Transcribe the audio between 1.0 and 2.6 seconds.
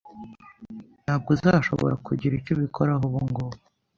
Ntabwo uzashobora kugira icyo